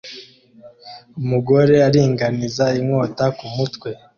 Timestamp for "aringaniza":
1.87-2.65